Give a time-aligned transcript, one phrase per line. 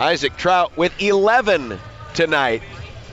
[0.00, 1.78] Isaac Traudt with 11
[2.14, 2.62] tonight.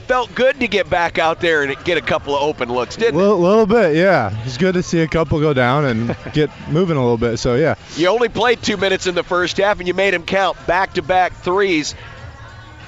[0.07, 3.15] Felt good to get back out there and get a couple of open looks, didn't
[3.15, 4.35] A little, little bit, yeah.
[4.45, 7.37] It's good to see a couple go down and get moving a little bit.
[7.37, 7.75] So yeah.
[7.95, 10.95] You only played two minutes in the first half and you made him count back
[10.95, 11.95] to back threes.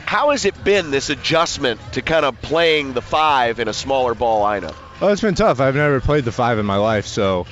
[0.05, 4.13] How has it been, this adjustment to kind of playing the five in a smaller
[4.13, 4.75] ball lineup?
[5.01, 5.59] Oh, it's been tough.
[5.59, 7.45] I've never played the five in my life, so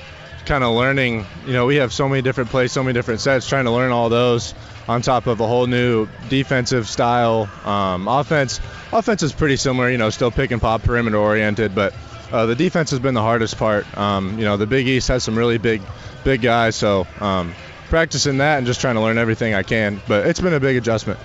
[0.46, 1.26] kind of learning.
[1.46, 3.48] You know, we have so many different plays, so many different sets.
[3.48, 4.54] Trying to learn all those
[4.88, 7.50] on top of a whole new defensive style.
[7.66, 8.60] Um, offense,
[8.92, 9.90] offense is pretty similar.
[9.90, 11.94] You know, still pick and pop, perimeter oriented, but
[12.32, 13.86] uh, the defense has been the hardest part.
[13.98, 15.82] Um, you know, the Big East has some really big,
[16.24, 17.54] big guys, so um,
[17.90, 20.02] practicing that and just trying to learn everything I can.
[20.08, 21.20] But it's been a big adjustment.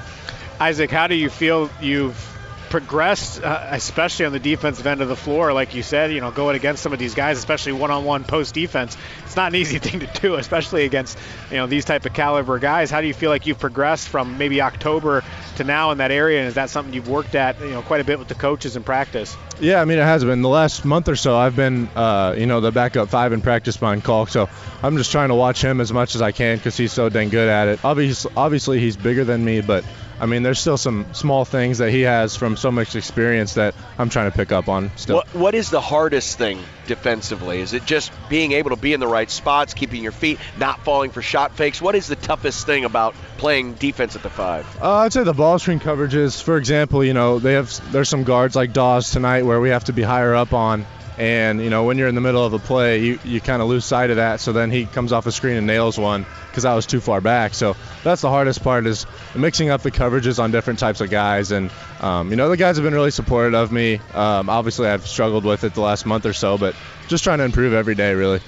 [0.61, 2.36] Isaac, how do you feel you've
[2.81, 5.55] progressed, uh, especially on the defensive end of the floor?
[5.55, 8.99] Like you said, you know, going against some of these guys, especially one-on-one post defense,
[9.25, 11.19] it's not an easy thing to do, especially against
[11.51, 12.91] you know these type of caliber guys.
[12.91, 15.25] How do you feel like you've progressed from maybe October
[15.57, 16.41] to now in that area?
[16.41, 18.77] And is that something you've worked at, you know, quite a bit with the coaches
[18.77, 19.35] in practice?
[19.59, 21.35] Yeah, I mean it has been the last month or so.
[21.35, 24.51] I've been, uh, you know, the backup five in practice behind Kalk, so
[24.83, 27.31] I'm just trying to watch him as much as I can because he's so dang
[27.31, 27.85] good at it.
[27.87, 29.83] Obviously, obviously he's bigger than me, but
[30.19, 33.75] I mean there's still some small things that he has from so much experience that
[33.99, 35.17] I'm trying to pick up on still.
[35.17, 37.61] What, what is the hardest thing defensively?
[37.61, 40.85] Is it just being able to be in the right spots, keeping your feet, not
[40.85, 41.83] falling for shot fakes?
[41.83, 44.67] What is the toughest thing about playing defense at the five?
[44.81, 46.43] Uh, I'd say the ball screen coverages.
[46.43, 49.85] For example, you know they have there's some guards like Dawes tonight where we have
[49.85, 50.87] to be higher up on,
[51.19, 53.69] and you know when you're in the middle of a play, you you kind of
[53.69, 54.41] lose sight of that.
[54.41, 57.21] So then he comes off a screen and nails one because I was too far
[57.21, 57.55] back.
[57.55, 61.53] So that's the hardest part is mixing up the coverages on different types of guys.
[61.53, 64.01] And um, you know the guys have been really supportive of me.
[64.15, 66.75] Um, obviously I've struggled with it the last month or so, but
[67.09, 68.41] just trying to improve every day really.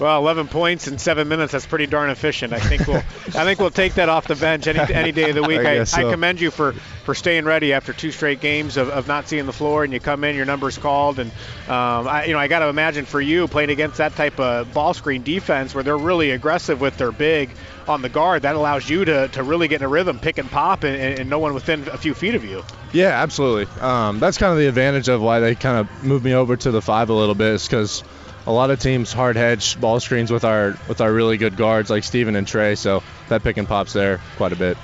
[0.00, 1.52] Well, 11 points in seven minutes.
[1.52, 2.54] That's pretty darn efficient.
[2.54, 2.96] I think we'll,
[3.40, 5.60] I think we'll take that off the bench any, any day of the week.
[5.60, 6.08] I I, so.
[6.08, 6.72] I commend you for,
[7.04, 10.00] for staying ready after two straight games of, of not seeing the floor, and you
[10.00, 11.30] come in, your number's called, and
[11.68, 14.72] um, I, you know I got to imagine for you playing against that type of
[14.72, 17.50] ball screen defense where they're really aggressive with their big
[17.90, 20.50] on the guard, that allows you to, to really get in a rhythm, pick and
[20.50, 22.62] pop, and, and no one within a few feet of you.
[22.92, 23.66] Yeah, absolutely.
[23.80, 26.70] Um, that's kind of the advantage of why they kind of moved me over to
[26.70, 28.02] the five a little bit, is because
[28.46, 31.90] a lot of teams hard hedge ball screens with our with our really good guards
[31.90, 34.76] like Steven and Trey, so that pick and pops there quite a bit.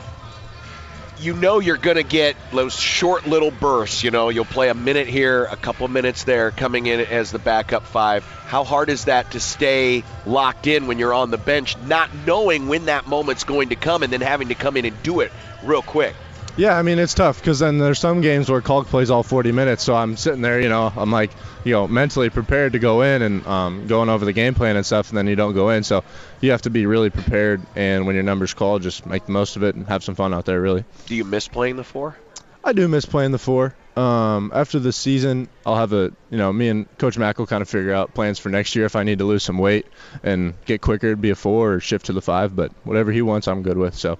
[1.18, 4.04] you know you're going to get those short little bursts.
[4.04, 7.38] You know, you'll play a minute here, a couple minutes there, coming in as the
[7.38, 8.22] backup five.
[8.24, 12.68] How hard is that to stay locked in when you're on the bench, not knowing
[12.68, 15.32] when that moment's going to come and then having to come in and do it
[15.64, 16.14] real quick?
[16.58, 19.52] Yeah, I mean it's tough because then there's some games where Kalk plays all 40
[19.52, 21.30] minutes, so I'm sitting there, you know, I'm like,
[21.64, 24.86] you know, mentally prepared to go in and um, going over the game plan and
[24.86, 26.02] stuff, and then you don't go in, so
[26.40, 27.60] you have to be really prepared.
[27.76, 30.32] And when your number's called, just make the most of it and have some fun
[30.32, 30.84] out there, really.
[31.04, 32.16] Do you miss playing the four?
[32.64, 33.74] I do miss playing the four.
[33.94, 37.62] Um, after the season, I'll have a, you know, me and Coach Mac will kind
[37.62, 39.86] of figure out plans for next year if I need to lose some weight
[40.22, 42.56] and get quicker, it'd be a four or shift to the five.
[42.56, 43.94] But whatever he wants, I'm good with.
[43.94, 44.18] So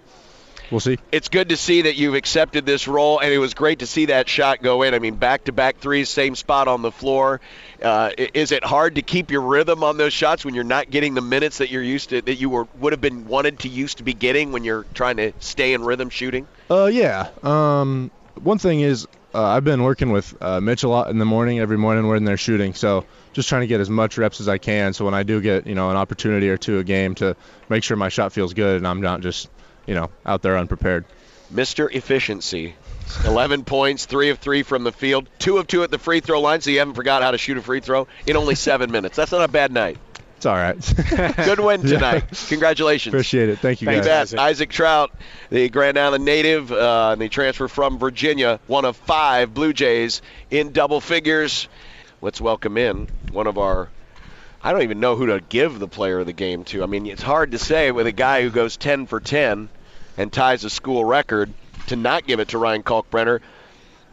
[0.71, 0.99] we'll see.
[1.12, 4.06] It's good to see that you've accepted this role, and it was great to see
[4.06, 4.94] that shot go in.
[4.94, 7.41] I mean, back-to-back threes, same spot on the floor.
[7.82, 11.15] Uh, is it hard to keep your rhythm on those shots when you're not getting
[11.15, 13.99] the minutes that you're used to, that you were would have been wanted to used
[13.99, 16.47] to be getting when you're trying to stay in rhythm shooting?
[16.71, 17.28] Uh, yeah.
[17.43, 18.10] Um,
[18.43, 21.59] one thing is, uh, I've been working with uh, Mitch a lot in the morning.
[21.59, 24.49] Every morning we're in there shooting, so just trying to get as much reps as
[24.49, 24.94] I can.
[24.94, 27.37] So when I do get, you know, an opportunity or two a game to
[27.69, 29.50] make sure my shot feels good and I'm not just,
[29.86, 31.04] you know, out there unprepared.
[31.52, 31.92] Mr.
[31.94, 32.74] Efficiency.
[33.25, 36.40] 11 points, 3 of 3 from the field, 2 of 2 at the free throw
[36.40, 39.14] line, so you haven't forgot how to shoot a free throw in only 7 minutes.
[39.16, 39.96] That's not a bad night.
[40.38, 40.76] It's all right.
[41.46, 41.88] Good win Yeah.
[41.94, 42.25] tonight.
[42.49, 43.14] Congratulations.
[43.14, 43.61] Appreciate it.
[43.61, 44.32] Thank you You guys.
[44.32, 44.40] bet.
[44.40, 45.11] Isaac Traudt,
[45.50, 50.20] the Grand Island native, uh, and the transfer from Virginia, one of five Blue Jays
[50.50, 51.69] in double figures.
[52.20, 53.88] Let's welcome in one of our.
[54.62, 56.82] I don't even know who to give the player of the game to.
[56.82, 59.69] I mean, it's hard to say with a guy who goes 10 for 10
[60.16, 61.52] and ties a school record
[61.88, 63.40] to not give it to Ryan Kalkbrenner.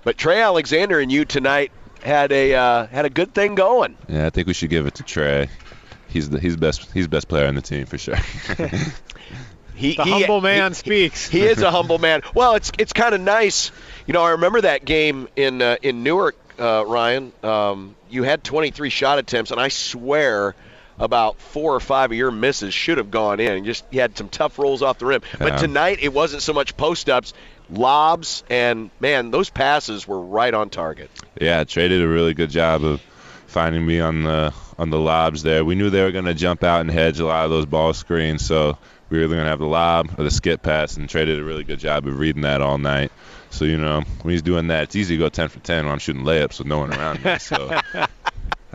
[0.03, 1.71] But Trey Alexander and you tonight
[2.03, 3.95] had a uh, had a good thing going.
[4.09, 5.49] Yeah, I think we should give it to Trey.
[6.09, 8.17] He's the he's best he's best player on the team for sure.
[9.75, 11.27] He, the he- humble man he- speaks.
[11.27, 12.21] He is a humble man.
[12.35, 13.71] Well, it's it's kind of nice.
[14.05, 17.31] You know, I remember that game in uh, in Newark, uh, Ryan.
[17.41, 20.53] Um, you had 23 shot attempts, and I swear
[21.03, 23.59] about four or five of your misses should have gone in.
[23.59, 25.21] You just you had some tough rolls off the rim.
[25.37, 27.33] But tonight it wasn't so much post ups,
[27.69, 31.11] lobs, and man, those passes were right on target.
[31.39, 33.01] Yeah, Trey did a really good job of
[33.47, 35.65] finding me on the on the lobs there.
[35.65, 37.93] We knew they were going to jump out and hedge a lot of those ball
[37.93, 38.77] screens, so
[39.09, 41.37] we were either going to have the lob or the skip pass, and Trey did
[41.37, 43.11] a really good job of reading that all night.
[43.49, 45.91] So you know, when he's doing that, it's easy to go 10 for 10 when
[45.91, 47.37] I'm shooting layups with no one around me.
[47.39, 47.77] So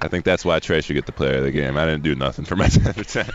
[0.01, 1.77] I think that's why Trey should get the player of the game.
[1.77, 3.31] I didn't do nothing for my 10 for 10.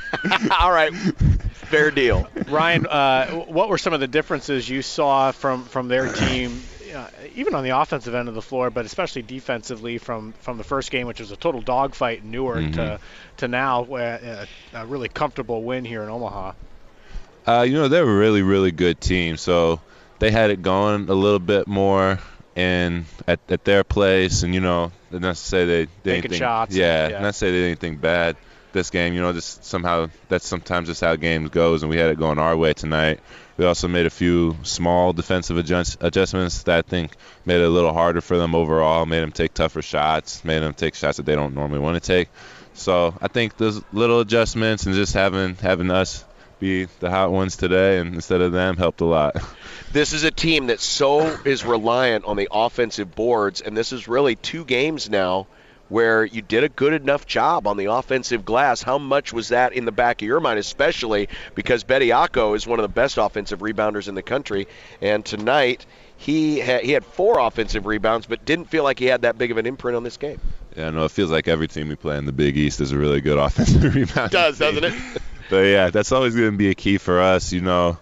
[0.59, 2.27] All right, fair deal.
[2.47, 6.61] Ryan, uh, what were some of the differences you saw from from their team,
[6.95, 10.63] uh, even on the offensive end of the floor, but especially defensively from from the
[10.63, 12.99] first game, which was a total dogfight in Newark, to
[13.37, 16.53] to now uh, a really comfortable win here in Omaha.
[17.45, 19.35] Uh, you know, they're a really, really good team.
[19.37, 19.81] So
[20.19, 22.19] they had it going a little bit more
[22.55, 26.39] in at, at their place, and you know, not to say they did Taking anything.
[26.39, 27.19] shots, Yeah, yeah.
[27.21, 28.35] not to say they did anything bad
[28.73, 29.13] this game.
[29.13, 32.39] You know, just somehow that's sometimes just how games goes, and we had it going
[32.39, 33.19] our way tonight.
[33.55, 37.15] We also made a few small defensive adjust, adjustments that I think
[37.45, 39.05] made it a little harder for them overall.
[39.05, 42.07] Made them take tougher shots, made them take shots that they don't normally want to
[42.07, 42.29] take.
[42.73, 46.25] So I think those little adjustments and just having having us
[46.63, 49.35] be the hot ones today and instead of them helped a lot.
[49.91, 54.07] This is a team that so is reliant on the offensive boards, and this is
[54.07, 55.45] really two games now
[55.87, 58.81] where you did a good enough job on the offensive glass.
[58.81, 62.79] How much was that in the back of your mind, especially because Bediako is one
[62.79, 64.67] of the best offensive rebounders in the country,
[64.99, 65.85] and tonight
[66.17, 69.51] he had, he had four offensive rebounds, but didn't feel like he had that big
[69.51, 70.39] of an imprint on this game.
[70.75, 72.97] Yeah, no, it feels like every team we play in the Big East is a
[72.97, 74.31] really good offensive rebound.
[74.31, 74.93] Does doesn't it?
[75.49, 77.51] But yeah, that's always going to be a key for us.
[77.51, 77.97] You know,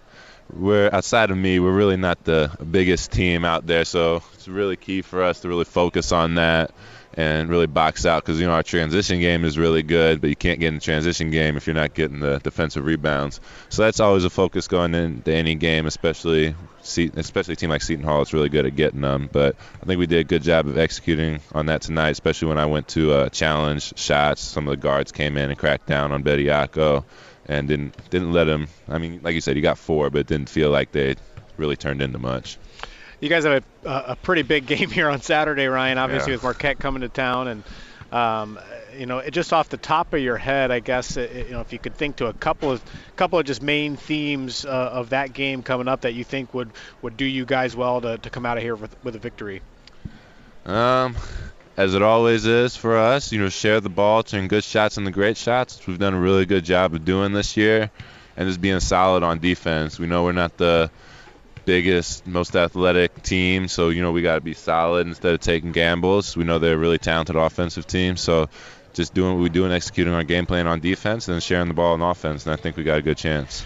[0.52, 4.76] we're outside of me, we're really not the biggest team out there, so it's really
[4.76, 6.72] key for us to really focus on that
[7.14, 10.36] and really box out because you know our transition game is really good, but you
[10.36, 13.40] can't get in the transition game if you're not getting the defensive rebounds.
[13.68, 18.04] So that's always a focus going into any game, especially especially a team like Seton
[18.04, 18.22] Hall.
[18.22, 20.78] It's really good at getting them, but I think we did a good job of
[20.78, 24.40] executing on that tonight, especially when I went to uh, challenge shots.
[24.40, 27.04] Some of the guards came in and cracked down on Bediako
[27.46, 28.68] and didn't didn't let him.
[28.88, 31.16] I mean, like you said, he got four, but it didn't feel like they
[31.56, 32.58] really turned into much.
[33.20, 35.98] You guys have a, a pretty big game here on Saturday, Ryan.
[35.98, 36.36] Obviously, Yeah.
[36.36, 37.64] with Marquette coming to town, and
[38.12, 38.58] um,
[38.98, 41.78] you know, just off the top of your head, I guess you know if you
[41.78, 42.82] could think to a couple of
[43.16, 46.70] couple of just main themes uh, of that game coming up that you think would
[47.00, 49.62] would do you guys well to, to come out of here with with a victory.
[50.66, 51.16] Um,
[51.76, 55.10] as it always is for us, you know, share the ball, turn good shots into
[55.10, 55.86] great shots.
[55.86, 57.90] We've done a really good job of doing this year,
[58.36, 59.98] and just being solid on defense.
[59.98, 60.90] We know we're not the
[61.64, 65.72] biggest, most athletic team, so you know we got to be solid instead of taking
[65.72, 66.36] gambles.
[66.36, 68.48] We know they're a really talented offensive team, so
[68.92, 71.68] just doing what we do and executing our game plan on defense, and then sharing
[71.68, 73.64] the ball on offense, and I think we got a good chance.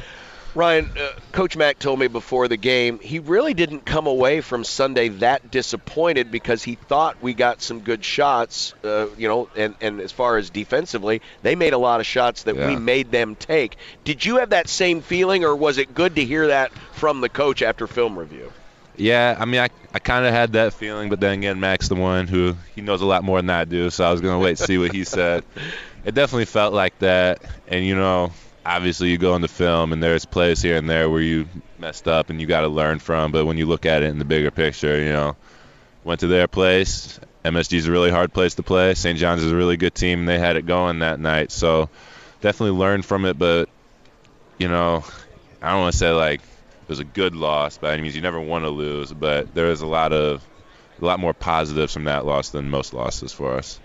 [0.56, 4.64] Ryan, uh, Coach Mac told me before the game he really didn't come away from
[4.64, 9.74] Sunday that disappointed because he thought we got some good shots, uh, you know, and,
[9.82, 13.36] and as far as defensively, they made a lot of shots that we made them
[13.36, 13.76] take.
[14.04, 17.28] Did you have that same feeling, or was it good to hear that from the
[17.28, 18.50] coach after film review?
[18.96, 21.96] Yeah, I mean, I, I kind of had that feeling, but then again, Mac's the
[21.96, 24.56] one who he knows a lot more than I do, so I was gonna wait
[24.56, 25.44] to see what he said.
[26.06, 28.30] It definitely felt like that, and you know,
[28.66, 32.30] obviously you go into film and there's plays here and there where you messed up
[32.30, 34.50] and you got to learn from, but when you look at it in the bigger
[34.50, 35.36] picture, you know,
[36.04, 37.20] went to their place.
[37.44, 38.94] MSG's a really hard place to play.
[38.94, 39.18] St.
[39.18, 41.88] John's is a really good team, and they had it going that night, so
[42.40, 43.38] definitely learned from it.
[43.38, 43.68] But
[44.58, 45.04] you know,
[45.62, 48.16] I don't want to say like it was a good loss by any means.
[48.16, 50.44] You never want to lose, but there was a lot of
[51.00, 53.78] a lot more positives from that loss than most losses for us.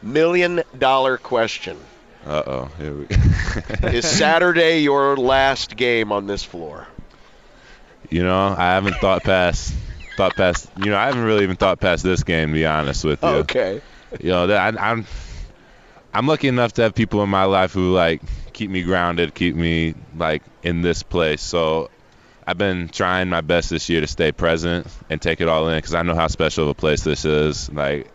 [0.00, 1.76] Million dollar question.
[2.24, 3.06] Uh oh, here we
[3.96, 6.86] Is Saturday your last game on this floor?
[8.10, 9.74] You know, I haven't thought past
[10.16, 10.70] thought past.
[10.76, 12.48] You know, I haven't really even thought past this game.
[12.50, 13.80] To be honest with you, Okay.
[14.20, 15.04] you know, that I, I'm
[16.14, 19.54] I'm lucky enough to have people in my life who like keep me grounded, keep
[19.54, 21.42] me like in this place.
[21.42, 21.90] So
[22.46, 25.76] I've been trying my best this year to stay present and take it all in
[25.78, 27.70] because I know how special of a place this is.
[27.72, 28.08] Like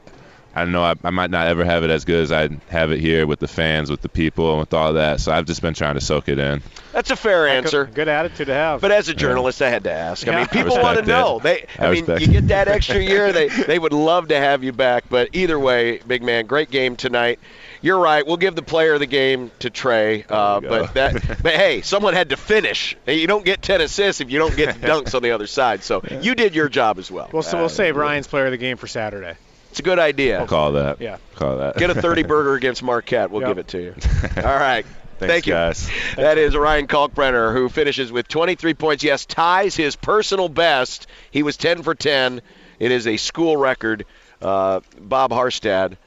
[0.56, 3.00] I know I, I might not ever have it as good as I have it
[3.00, 5.20] here with the fans, with the people, and with all that.
[5.20, 6.62] So I've just been trying to soak it in.
[6.92, 7.86] That's a fair answer.
[7.86, 8.82] Good, good attitude to have.
[8.82, 10.26] But as a journalist, I had to ask.
[10.26, 10.32] Yeah.
[10.32, 10.40] I Yeah.
[10.40, 11.12] mean, I people want to respect it.
[11.12, 11.40] know.
[11.40, 13.32] They, I, I mean, you get that extra year.
[13.32, 15.06] They, they would love to have you back.
[15.08, 17.40] But either way, big man, great game tonight.
[17.82, 18.26] You're right.
[18.26, 20.26] We'll give the player of the game to Trey.
[20.28, 20.80] Uh, There go.
[20.86, 21.14] but that,
[21.44, 22.98] but hey, someone had to finish.
[23.08, 25.84] You don't get 10 assists if you don't get dunks on the other side.
[25.84, 27.30] So you did your job as well.
[27.32, 29.36] we'll, so we'll save Ryan's player of the game for Saturday.
[29.70, 30.46] It's a good idea.
[30.48, 31.00] Call that.
[31.00, 31.18] Yeah.
[31.36, 31.78] Call that.
[31.78, 33.30] Get a 30 burger against Marquette.
[33.32, 33.50] We'll Yep.
[33.52, 33.96] give it to you.
[34.38, 34.86] All right.
[35.20, 35.54] Thanks, Thank you.
[35.54, 35.90] guys.
[36.16, 39.04] That is Ryan Kalkbrenner, who finishes with 23 points.
[39.04, 41.08] Yes, ties his personal best.
[41.30, 42.42] He was 10 for 10.
[42.80, 44.06] It is a school record.
[44.42, 45.98] Uh, Bob Harstad.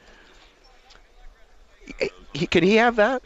[2.33, 3.23] He, can he have that?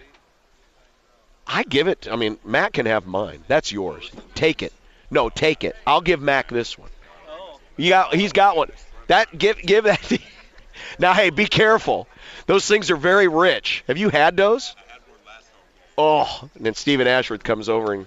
[1.47, 2.09] I give it.
[2.11, 3.45] I mean, Matt can have mine.
[3.47, 4.11] That's yours.
[4.35, 4.73] Take it.
[5.11, 5.76] No, take it.
[5.87, 6.90] I'll give Mac this one.
[7.76, 8.12] You got.
[8.14, 8.71] He's got one.
[9.09, 10.03] That give give that.
[10.05, 10.19] to-
[10.99, 12.09] now, hey, be careful.
[12.47, 13.83] Those things are very rich.
[13.89, 14.75] Have you had those?
[15.99, 18.07] Oh, and then Steven Ashworth comes over and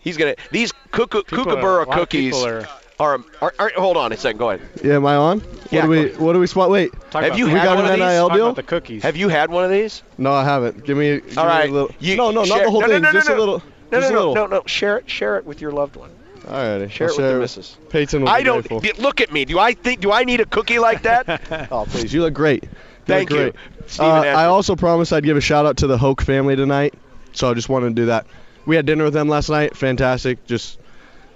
[0.00, 0.34] he's gonna.
[0.50, 2.68] These kooka- People are- kookaburra a lot of cookies are-
[3.00, 3.72] are, are, are.
[3.76, 4.38] Hold on a second.
[4.38, 4.68] Go ahead.
[4.84, 5.42] Yeah, am I on?
[5.70, 6.68] Yeah, what do we what do we spot?
[6.70, 6.92] Wait.
[7.10, 8.06] Talk Have you the- we had got one an of these?
[8.06, 8.44] NIL deal?
[8.46, 9.02] about the cookies.
[9.04, 10.02] Have you had one of these?
[10.18, 10.84] No, I haven't.
[10.84, 11.90] Give me, give All me a little.
[12.00, 13.02] You- no, no, share- not the whole no, no, thing.
[13.02, 13.36] no, no, just no.
[13.36, 13.62] a little.
[13.90, 14.34] No, no, no, little.
[14.34, 14.62] no, no.
[14.66, 15.08] Share it.
[15.08, 16.10] Share it with your loved one.
[16.48, 16.90] Alrighty.
[16.90, 17.76] Share I'll it with the missus.
[17.90, 18.66] Peyton will I don't.
[18.66, 19.02] grateful.
[19.02, 19.44] Look at me.
[19.44, 20.00] Do I think?
[20.00, 21.68] Do I need a cookie like that?
[21.70, 22.12] Oh, please.
[22.12, 22.64] You look great.
[22.64, 22.70] You
[23.06, 23.90] Thank look you, great.
[23.90, 26.94] Steven Uh, I also promised I'd give a shout out to the Hoke family tonight,
[27.32, 28.26] so I just wanted to do that.
[28.66, 29.76] We had dinner with them last night.
[29.76, 30.46] Fantastic.
[30.46, 30.78] Just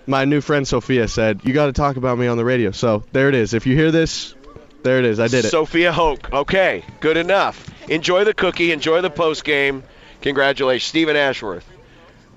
[0.06, 2.70] my new friend Sophia said you got to talk about me on the radio.
[2.72, 3.54] So there it is.
[3.54, 4.34] If you hear this,
[4.82, 5.18] there it is.
[5.20, 5.50] I did it.
[5.50, 6.32] Sophia Hoke.
[6.32, 7.68] Okay, good enough.
[7.88, 8.72] Enjoy the cookie.
[8.72, 9.82] Enjoy the post game.
[10.20, 11.66] Congratulations, Steven Ashworth,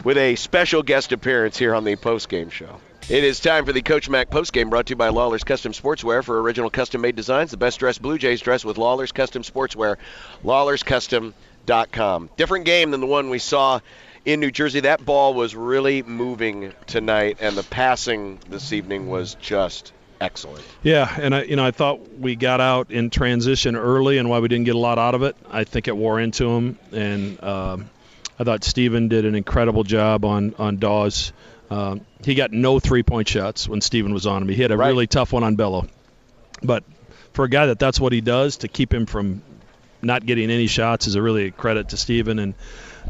[0.03, 2.79] with a special guest appearance here on the post game show.
[3.07, 5.73] It is time for the Coach Mac post game brought to you by Lawler's Custom
[5.73, 7.51] Sportswear for original custom made designs.
[7.51, 9.97] The best dressed Blue Jays dress with Lawler's Custom Sportswear.
[10.43, 12.29] Lawler'sCustom.com.
[12.35, 13.79] Different game than the one we saw
[14.25, 14.79] in New Jersey.
[14.81, 20.65] That ball was really moving tonight, and the passing this evening was just excellent.
[20.81, 24.39] Yeah, and I, you know, I thought we got out in transition early, and why
[24.39, 27.43] we didn't get a lot out of it, I think it wore into them, And
[27.43, 27.89] um,
[28.39, 31.31] I thought Steven did an incredible job on on Dawes.
[31.69, 34.49] Um, he got no three-point shots when Steven was on him.
[34.49, 34.89] He hit a Right.
[34.89, 35.87] really tough one on Bello,
[36.61, 36.83] but
[37.33, 39.41] for a guy that that's what he does to keep him from
[40.01, 42.37] not getting any shots is a really a credit to Steven.
[42.39, 42.53] And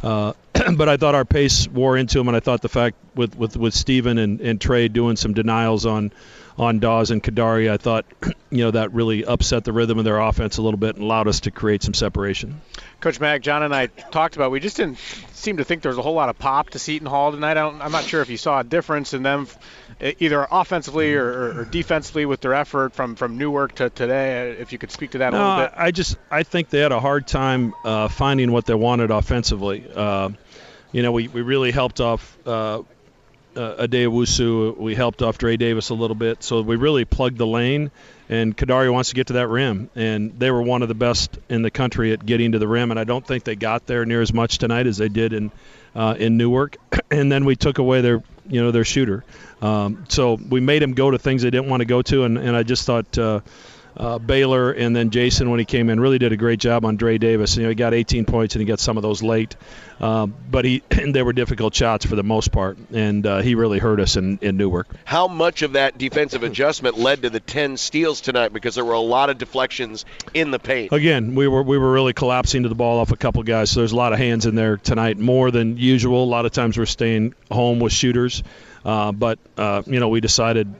[0.01, 0.33] uh,
[0.75, 3.57] but I thought our pace wore into him, and I thought the fact with with
[3.57, 6.11] with Steven and, and Trey doing some denials on
[6.57, 8.05] on Dawes and Kadary, I thought
[8.49, 11.27] you know that really upset the rhythm of their offense a little bit and allowed
[11.27, 12.61] us to create some separation.
[13.01, 14.51] Coach Mac, John and I talked about.
[14.51, 14.97] We just didn't
[15.33, 17.51] seem to think there was a whole lot of pop to Seton Hall tonight.
[17.51, 19.47] I don't, I'm not sure if you saw a difference in them,
[19.99, 24.51] either offensively or, or, defensively, with their effort from from Newark to today.
[24.51, 25.73] If you could speak to that a little bit.
[25.75, 29.85] I just I think they had a hard time uh, finding what they wanted offensively.
[29.93, 30.29] Uh,
[30.91, 32.81] you know, we, we really helped off uh,
[33.55, 34.77] uh, Addae-Wusu.
[34.77, 37.91] We helped off Dre Davis a little bit, so we really plugged the lane.
[38.27, 41.37] And Kadary wants to get to that rim, and they were one of the best
[41.47, 42.89] in the country at getting to the rim.
[42.89, 45.51] And I don't think they got there near as much tonight as they did in
[45.93, 46.77] uh, in Newark.
[47.11, 49.23] and then we took away their you know their shooter.
[49.61, 52.37] Um, so we made them go to things they didn't want to go to, and,
[52.37, 53.17] and I just thought.
[53.17, 53.41] Uh,
[53.97, 56.97] uh, Baylor and then Jasen when he came in really did a great job on
[56.97, 57.55] Dre Davis.
[57.55, 59.55] You know, he got 18 points and he got some of those late,
[59.99, 63.79] um, but he they were difficult shots for the most part, and uh, he really
[63.79, 64.87] hurt us in, in Newark.
[65.05, 68.93] how much of that defensive adjustment led to the 10 steals tonight because there were
[68.93, 70.91] a lot of deflections in the paint.
[70.91, 73.79] Again, we were we were really collapsing to the ball off a couple guys, so
[73.79, 76.23] there's a lot of hands in there tonight, more than usual.
[76.23, 78.43] A lot of times we're staying home with shooters,
[78.83, 80.73] uh, but uh, you know we decided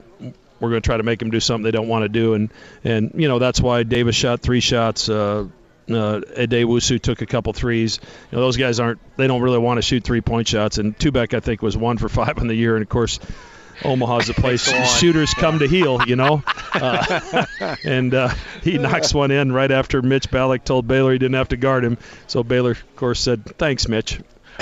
[0.60, 2.50] we're going to try to make them do something they don't want to do, and
[2.84, 5.08] and you know that's why Davis shot three shots.
[5.08, 5.48] Uh,
[5.88, 8.00] uh, Addae-Wusu took a couple threes.
[8.30, 8.98] You know, those guys aren't.
[9.16, 10.78] They don't really want to shoot three point shots.
[10.78, 12.76] And Tubek I think, was one for five in the year.
[12.76, 13.20] And of course,
[13.84, 14.64] Omaha's a place
[14.98, 16.00] shooters come to heal.
[16.06, 16.42] You know,
[16.74, 17.46] uh,
[17.84, 18.28] and uh,
[18.62, 21.84] he knocks one in right after Mitch Ballock told Baylor he didn't have to guard
[21.84, 21.98] him.
[22.26, 24.18] So Baylor, of course, said, "Thanks, Mitch."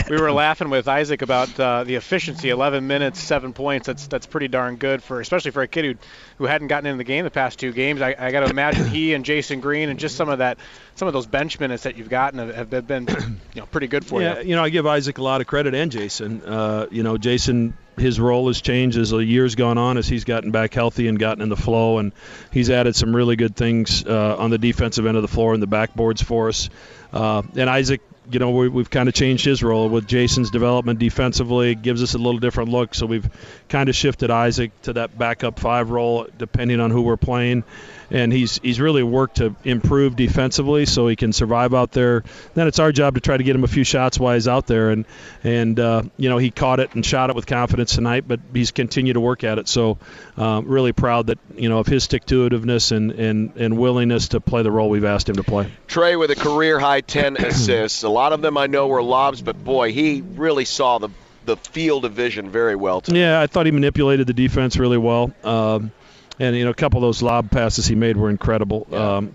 [0.09, 2.51] We were laughing with Isaac about uh, the efficiency.
[2.51, 3.87] 11 minutes, seven points.
[3.87, 5.95] That's that's pretty darn good for, especially for a kid who
[6.39, 8.01] who hadn't gotten in the game the past two games.
[8.01, 10.59] I, I got to imagine he and Jasen Green and just some of that,
[10.97, 13.07] some of those bench minutes that you've gotten have, have been,
[13.55, 14.37] you know, pretty good for yeah, you.
[14.37, 16.43] Yeah, you know, I give Isaac a lot of credit and Jasen.
[16.45, 20.25] Uh, you know, Jasen his role has changed as the years gone on, as he's
[20.25, 22.13] gotten back healthy and gotten in the flow, and
[22.53, 25.63] he's added some really good things uh, on the defensive end of the floor and
[25.63, 26.71] the backboards for us.
[27.13, 30.99] Uh, and Isaac you know, we, have kind of changed his role with Jasen's development
[30.99, 31.75] defensively.
[31.75, 32.95] Gives us a little different look.
[32.95, 33.29] So we've
[33.69, 37.65] kind of shifted Isaac to that backup five role, depending on who we're playing
[38.11, 42.25] and he's he's really worked to improve defensively so he can survive out there.
[42.55, 44.67] Then it's our job to try to get him a few shots while he's out
[44.67, 45.05] there, and
[45.43, 48.71] and uh, you know he caught it and shot it with confidence tonight, but he's
[48.71, 49.69] continued to work at it.
[49.69, 49.99] So
[50.37, 54.29] uh, really proud that you know of his stick to itiveness and, and and willingness
[54.29, 55.71] to play the role we've asked him to play.
[55.87, 58.05] Trey with a career high 10 assists.
[58.15, 61.09] A lot of them I know were lobs, but boy, he really saw the
[61.47, 63.19] the field of vision very well tonight.
[63.19, 65.35] Yeah, I thought he manipulated the defense really well.
[65.43, 65.91] Um,
[66.39, 68.87] and you know a couple of those lob passes he made were incredible.
[68.89, 69.17] Yeah.
[69.17, 69.35] Um,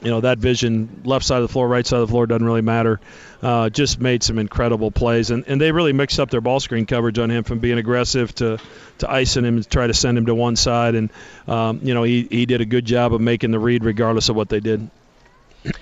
[0.00, 2.46] you know that vision, left side of the floor, right side of the floor doesn't
[2.46, 2.98] really matter.
[3.42, 6.86] Uh, just made some incredible plays, and, and they really mixed up their ball screen
[6.86, 8.58] coverage on him from being aggressive to
[9.00, 11.10] to icing him and try to send him to one side, and
[11.46, 14.36] um, you know he he did a good job of making the read regardless of
[14.36, 14.88] what they did.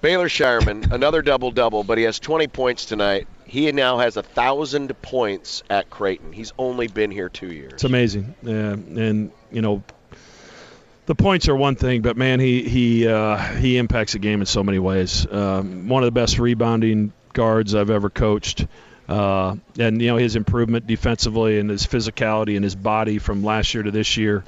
[0.00, 3.28] Baylor Scheierman, another double double, but he has 20 points tonight.
[3.44, 6.32] He now has a thousand points at Creighton.
[6.32, 7.74] He's only been here two years.
[7.74, 9.82] It's amazing, yeah, and you know,
[11.06, 14.46] the points are one thing, but man, he he uh, he impacts the game in
[14.46, 15.26] so many ways.
[15.30, 18.66] Um, one of the best rebounding guards I've ever coached.
[19.10, 23.74] Uh, and you know his improvement defensively and his physicality and his body from last
[23.74, 24.44] year to this year.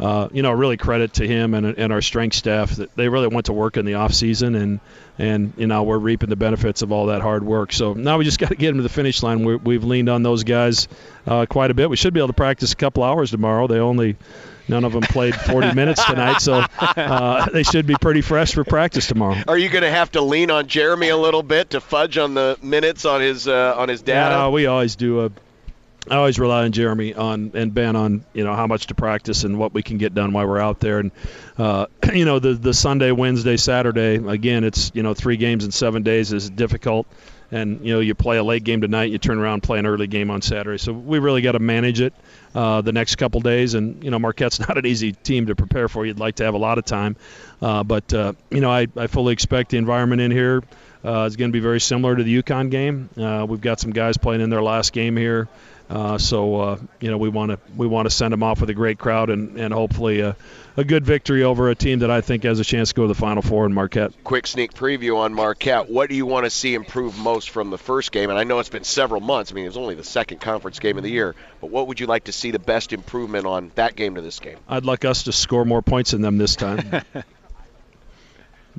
[0.00, 3.26] Uh, you know, really credit to him and, and our strength staff that they really
[3.26, 4.80] went to work in the off season and
[5.18, 7.74] and you know we're reaping the benefits of all that hard work.
[7.74, 9.44] So now we just got to get him to the finish line.
[9.62, 10.88] we have leaned on those guys
[11.26, 11.90] uh, quite a bit.
[11.90, 13.66] We should be able to practice a couple hours tomorrow.
[13.66, 14.16] They only
[14.68, 18.64] None of them played 40 minutes tonight, so uh, they should be pretty fresh for
[18.64, 19.36] practice tomorrow.
[19.46, 22.34] Are you going to have to lean on Jeremy a little bit to fudge on
[22.34, 24.34] the minutes on his uh, on his data?
[24.34, 25.30] Yeah, we always do a.
[26.08, 29.42] I always rely on Jeremy on and Ben on you know how much to practice
[29.42, 31.10] and what we can get done while we're out there and
[31.58, 35.72] uh, you know the the Sunday Wednesday Saturday again it's you know three games in
[35.72, 37.08] seven days is difficult
[37.50, 39.86] and you know you play a late game tonight, you turn around and play an
[39.86, 40.78] early game on Saturday.
[40.78, 42.12] So we really got to manage it
[42.54, 43.74] uh, the next couple days.
[43.74, 46.04] And you know Marquette's not an easy team to prepare for.
[46.04, 47.16] You'd like to have a lot of time,
[47.62, 50.62] uh, but uh, you know I, I fully expect the environment in here
[51.04, 53.08] uh, is going to be very similar to the UConn game.
[53.16, 55.48] Uh, we've got some guys playing in their last game here.
[55.88, 58.70] Uh, so uh, you know we want to we want to send them off with
[58.70, 60.36] a great crowd and and hopefully a,
[60.76, 63.08] a good victory over a team that I think has a chance to go to
[63.08, 64.12] the Final Four in Marquette.
[64.24, 65.88] Quick sneak preview on Marquette.
[65.88, 68.30] What do you want to see improve most from the first game?
[68.30, 69.52] And I know it's been several months.
[69.52, 71.36] I mean, it was only the second conference game of the year.
[71.60, 74.40] But what would you like to see the best improvement on that game to this
[74.40, 74.58] game?
[74.68, 77.02] I'd like us to score more points than them this time.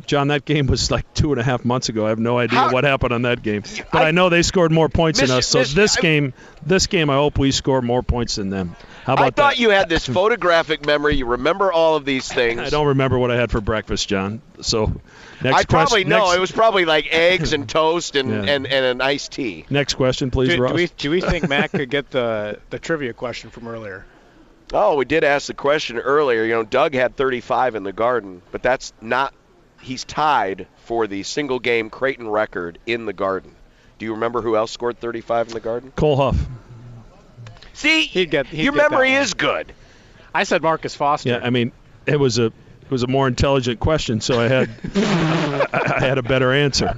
[0.06, 2.06] John, that game was like two and a half months ago.
[2.06, 2.72] I have no idea How?
[2.72, 5.48] what happened on that game, but I, I know they scored more points than us.
[5.48, 6.34] So this game,
[6.64, 8.76] this game, I hope we score more points than them.
[9.04, 9.60] How about I thought that?
[9.60, 11.16] you had this photographic memory.
[11.16, 12.60] You remember all of these things.
[12.60, 14.42] I don't remember what I had for breakfast, John.
[14.62, 15.00] So next
[15.42, 15.54] question.
[15.54, 18.54] I probably question, know next, it was probably like eggs and toast and, yeah.
[18.54, 19.66] and, and an iced tea.
[19.70, 20.72] Next question, please, do, Ross.
[20.72, 24.06] Do we, do we think Matt could get the the trivia question from earlier?
[24.74, 26.44] Oh, we did ask the question earlier.
[26.44, 29.34] You know, Doug had 35 in the Garden, but that's not
[29.82, 33.56] he's tied for the single game Creighton record in the Garden.
[34.00, 35.92] Do you remember who else scored 35 in the Garden?
[35.96, 36.38] Cole Huff.
[37.74, 39.72] See, he'd get, he'd your memory is good.
[40.34, 41.30] I said Marcus Foster.
[41.30, 41.72] Yeah, I mean,
[42.06, 44.70] it was a it was a more intelligent question, so I had
[45.74, 46.96] I had a better answer.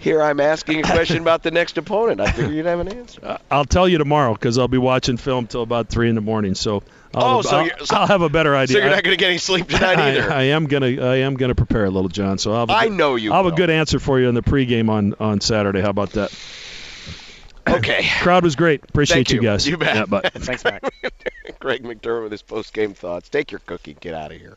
[0.00, 2.22] Here I'm asking a question about the next opponent.
[2.22, 3.38] I figure you'd have an answer.
[3.50, 6.54] I'll tell you tomorrow because I'll be watching film till about three in the morning.
[6.54, 6.82] So
[7.14, 8.76] I'll, oh, so, I'll, so I'll have a better idea.
[8.76, 10.32] So you're not going to get any sleep tonight either.
[10.32, 12.38] I, I, am going to I am going to prepare a little, John.
[12.38, 13.30] So I'll have I know you.
[13.30, 15.82] I'll have a good answer for you in the pregame on on Saturday.
[15.82, 16.32] How about that?
[17.68, 18.08] Okay.
[18.22, 18.82] Crowd was great.
[18.82, 19.36] Appreciate you.
[19.36, 19.42] you.
[19.42, 19.68] guys.
[19.68, 19.94] You bet.
[19.94, 20.22] Yeah, bye.
[20.22, 20.82] Thanks, Mac.
[21.60, 23.28] Greg McDermott with his post-game thoughts.
[23.28, 23.96] Take your cookie.
[24.00, 24.56] Get out of here.